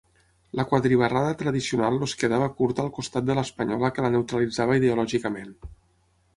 La 0.59 0.63
quadribarrada 0.69 1.35
tradicional 1.41 1.99
els 2.07 2.15
quedava 2.23 2.49
curta 2.63 2.83
al 2.85 2.91
costat 2.97 3.29
de 3.29 3.37
l'espanyola 3.43 3.95
que 3.99 4.07
la 4.09 4.13
neutralitzava 4.19 4.81
ideològicament. 4.83 5.57